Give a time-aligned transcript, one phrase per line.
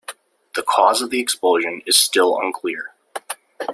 [0.55, 2.91] The cause of the explosion is still unclear.